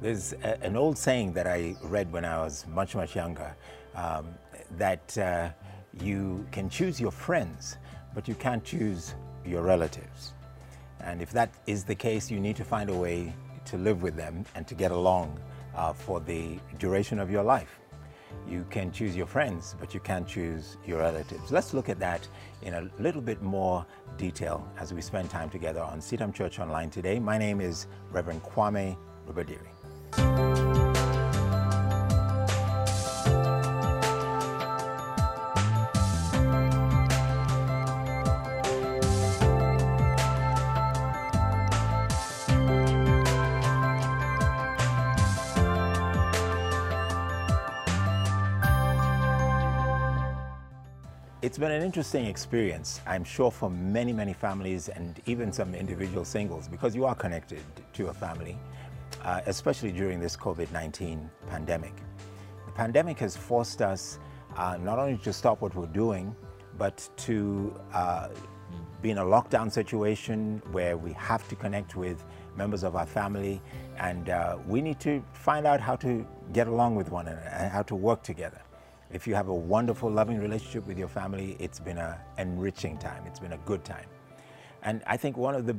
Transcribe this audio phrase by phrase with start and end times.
[0.00, 3.54] There's a, an old saying that I read when I was much, much younger
[3.94, 4.28] um,
[4.78, 5.50] that uh,
[6.00, 7.76] you can choose your friends,
[8.14, 10.32] but you can't choose your relatives.
[11.00, 13.34] And if that is the case, you need to find a way
[13.66, 15.38] to live with them and to get along
[15.76, 17.78] uh, for the duration of your life.
[18.48, 21.50] You can choose your friends, but you can't choose your relatives.
[21.50, 22.26] Let's look at that
[22.62, 23.84] in a little bit more
[24.16, 27.18] detail as we spend time together on CITAM Church Online today.
[27.18, 28.96] My name is Reverend Kwame
[29.28, 29.79] Rubadiri.
[51.42, 56.24] It's been an interesting experience, I'm sure, for many, many families and even some individual
[56.24, 57.62] singles because you are connected
[57.94, 58.58] to a family,
[59.22, 61.94] uh, especially during this COVID 19 pandemic.
[62.66, 64.18] The pandemic has forced us
[64.56, 66.34] uh, not only to stop what we're doing,
[66.78, 68.28] but to uh,
[69.02, 72.24] be in a lockdown situation where we have to connect with
[72.56, 73.60] members of our family
[73.98, 77.70] and uh, we need to find out how to get along with one another and
[77.70, 78.60] how to work together.
[79.12, 83.24] If you have a wonderful, loving relationship with your family, it's been an enriching time.
[83.26, 84.06] It's been a good time.
[84.82, 85.76] And I think one of the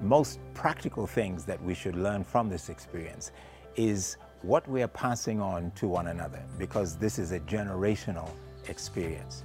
[0.00, 3.32] most practical things that we should learn from this experience
[3.76, 8.28] is what we are passing on to one another, because this is a generational
[8.68, 9.44] experience.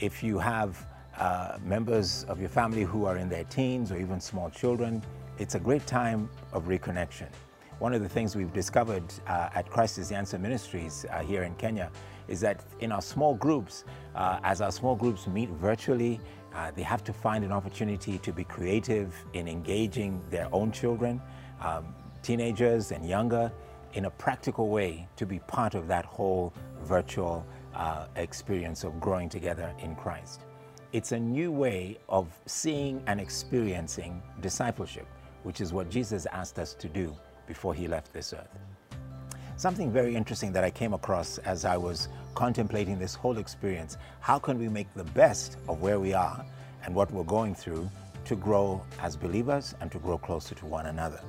[0.00, 0.86] If you have
[1.18, 5.02] uh, members of your family who are in their teens or even small children,
[5.38, 7.28] it's a great time of reconnection.
[7.78, 11.42] One of the things we've discovered uh, at Christ is the Answer Ministries uh, here
[11.42, 11.90] in Kenya
[12.26, 13.84] is that in our small groups,
[14.14, 16.18] uh, as our small groups meet virtually,
[16.56, 21.20] uh, they have to find an opportunity to be creative in engaging their own children,
[21.60, 23.52] um, teenagers and younger,
[23.92, 29.28] in a practical way to be part of that whole virtual uh, experience of growing
[29.28, 30.40] together in Christ.
[30.92, 35.06] It's a new way of seeing and experiencing discipleship,
[35.42, 37.14] which is what Jesus asked us to do
[37.46, 38.58] before he left this earth.
[39.56, 44.38] Something very interesting that I came across as I was contemplating this whole experience how
[44.38, 46.44] can we make the best of where we are
[46.84, 47.90] and what we're going through
[48.26, 51.20] to grow as believers and to grow closer to one another?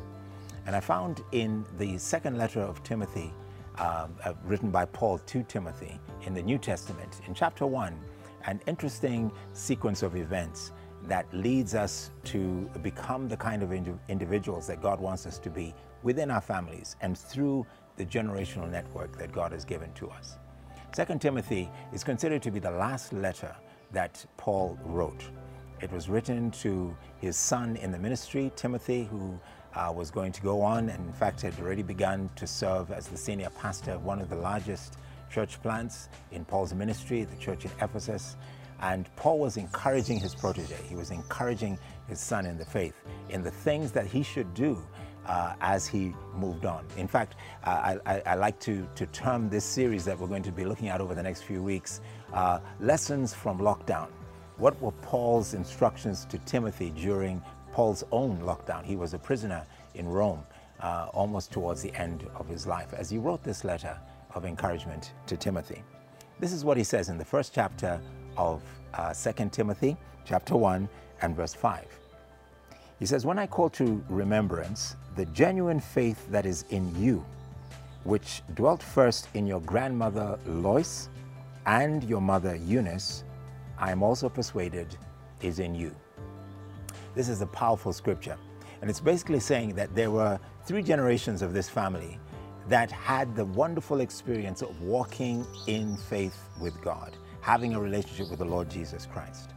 [0.67, 3.33] And I found in the second letter of Timothy,
[3.77, 7.97] uh, uh, written by Paul to Timothy in the New Testament, in chapter 1,
[8.45, 14.67] an interesting sequence of events that leads us to become the kind of indi- individuals
[14.67, 19.31] that God wants us to be within our families and through the generational network that
[19.31, 20.37] God has given to us.
[20.97, 23.55] 2 Timothy is considered to be the last letter
[23.91, 25.29] that Paul wrote.
[25.79, 29.39] It was written to his son in the ministry, Timothy, who
[29.75, 33.05] uh, was going to go on and, in fact, had already begun to serve as
[33.05, 34.97] the senior pastor of one of the largest
[35.29, 38.35] church plants in Paul's ministry, the church in Ephesus.
[38.81, 41.77] And Paul was encouraging his protege, he was encouraging
[42.07, 42.95] his son in the faith,
[43.29, 44.83] in the things that he should do
[45.27, 46.85] uh, as he moved on.
[46.97, 50.43] In fact, uh, I, I, I, like to, to term this series that we're going
[50.43, 52.01] to be looking at over the next few weeks
[52.33, 54.07] uh, Lessons from Lockdown.
[54.57, 57.41] What were Paul's instructions to Timothy during
[57.73, 58.83] Paul's own lockdown?
[58.83, 60.41] He was a prisoner in Rome
[60.79, 63.99] uh, almost towards the end of his life as he wrote this letter
[64.33, 65.83] of encouragement to Timothy.
[66.39, 68.01] This is what he says in the first chapter
[68.35, 68.63] of
[68.93, 70.87] uh, 2 Timothy, chapter 1,
[71.21, 72.06] and verse 5.
[72.99, 77.25] He says, When I call to remembrance the genuine faith that is in you,
[78.03, 81.09] which dwelt first in your grandmother Lois
[81.65, 83.23] and your mother Eunice,
[83.77, 84.97] I am also persuaded
[85.41, 85.95] is in you.
[87.13, 88.37] This is a powerful scripture.
[88.81, 92.19] And it's basically saying that there were three generations of this family
[92.69, 98.39] that had the wonderful experience of walking in faith with God, having a relationship with
[98.39, 99.51] the Lord Jesus Christ.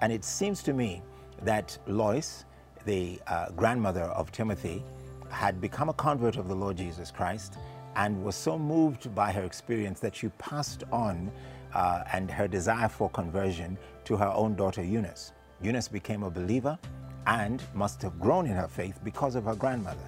[0.00, 1.02] And it seems to me
[1.42, 2.44] that Lois,
[2.84, 4.82] the uh, grandmother of Timothy,
[5.30, 7.56] had become a convert of the Lord Jesus Christ
[7.96, 11.30] and was so moved by her experience that she passed on
[11.74, 15.32] uh, and her desire for conversion to her own daughter Eunice.
[15.60, 16.78] Eunice became a believer
[17.26, 20.04] and must have grown in her faith because of her grandmother.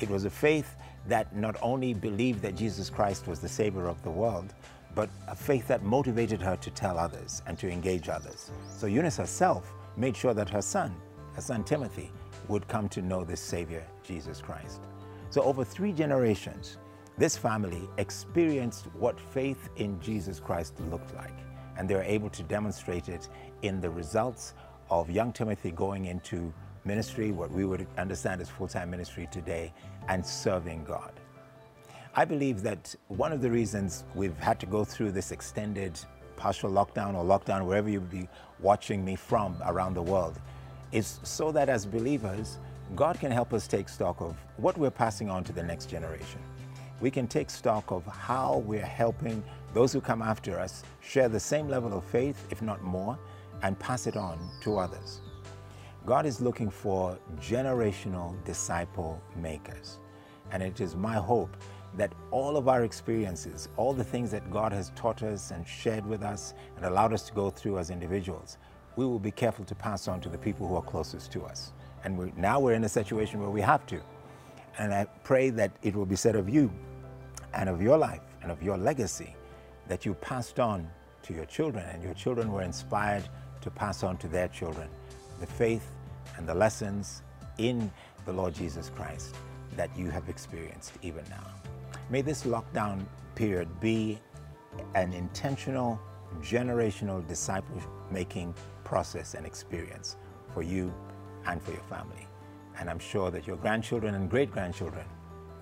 [0.00, 0.76] It was a faith
[1.08, 4.52] that not only believed that Jesus Christ was the Savior of the world,
[4.94, 8.50] but a faith that motivated her to tell others and to engage others.
[8.68, 10.94] So Eunice herself made sure that her son
[11.36, 12.10] her son Timothy,
[12.48, 14.80] would come to know this Savior, Jesus Christ.
[15.28, 16.78] So, over three generations,
[17.18, 21.36] this family experienced what faith in Jesus Christ looked like,
[21.76, 23.28] and they were able to demonstrate it
[23.60, 24.54] in the results
[24.88, 26.52] of young Timothy going into
[26.86, 29.74] ministry, what we would understand as full time ministry today,
[30.08, 31.12] and serving God.
[32.14, 36.00] I believe that one of the reasons we've had to go through this extended
[36.36, 38.26] partial lockdown or lockdown, wherever you be
[38.60, 40.40] watching me from around the world,
[40.96, 42.58] is so that as believers,
[42.94, 46.40] God can help us take stock of what we're passing on to the next generation.
[47.02, 49.44] We can take stock of how we're helping
[49.74, 53.18] those who come after us share the same level of faith, if not more,
[53.62, 55.20] and pass it on to others.
[56.06, 59.98] God is looking for generational disciple makers.
[60.50, 61.54] And it is my hope
[61.98, 66.06] that all of our experiences, all the things that God has taught us and shared
[66.06, 68.56] with us and allowed us to go through as individuals,
[68.96, 71.72] we will be careful to pass on to the people who are closest to us.
[72.04, 74.00] And we're, now we're in a situation where we have to.
[74.78, 76.70] And I pray that it will be said of you
[77.54, 79.34] and of your life and of your legacy
[79.88, 80.88] that you passed on
[81.22, 83.28] to your children and your children were inspired
[83.60, 84.88] to pass on to their children
[85.40, 85.90] the faith
[86.36, 87.22] and the lessons
[87.58, 87.90] in
[88.24, 89.34] the Lord Jesus Christ
[89.76, 91.44] that you have experienced even now.
[92.10, 93.04] May this lockdown
[93.34, 94.18] period be
[94.94, 96.00] an intentional,
[96.42, 97.80] generational disciple
[98.10, 98.54] making
[98.84, 100.16] process and experience
[100.52, 100.92] for you
[101.46, 102.26] and for your family.
[102.78, 105.06] And I'm sure that your grandchildren and great grandchildren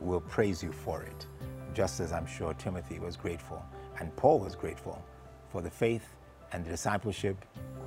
[0.01, 1.27] will praise you for it,
[1.73, 3.65] just as I'm sure Timothy was grateful
[3.99, 5.03] and Paul was grateful
[5.51, 6.05] for the faith
[6.53, 7.37] and the discipleship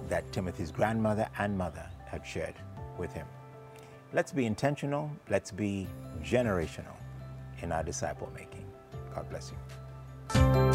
[0.09, 2.55] that Timothy's grandmother and mother had shared
[2.97, 3.27] with him.
[4.13, 5.87] Let's be intentional, let's be
[6.23, 6.95] generational
[7.61, 8.65] in our disciple making.
[9.13, 10.66] God bless you.